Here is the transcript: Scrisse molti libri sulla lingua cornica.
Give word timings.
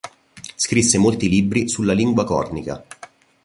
Scrisse 0.55 0.97
molti 0.97 1.29
libri 1.29 1.69
sulla 1.69 1.93
lingua 1.93 2.23
cornica. 2.23 2.83